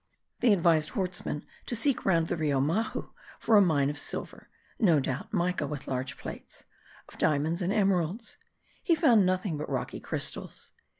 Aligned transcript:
They 0.39 0.51
advised 0.51 0.93
Hortsmann 0.93 1.45
to 1.67 1.75
seek 1.75 2.05
round 2.07 2.27
the 2.27 2.35
Rio 2.35 2.59
Mahu 2.59 3.11
for 3.39 3.55
a 3.55 3.61
mine 3.61 3.87
of 3.87 3.99
silver 3.99 4.49
(no 4.79 4.99
doubt 4.99 5.31
mica 5.31 5.67
with 5.67 5.87
large 5.87 6.17
plates), 6.17 6.63
of 7.07 7.19
diamonds, 7.19 7.61
and 7.61 7.71
emeralds. 7.71 8.37
He 8.81 8.95
found 8.95 9.27
nothing 9.27 9.59
but 9.59 9.69
rocky 9.69 9.99
crystals. 9.99 10.71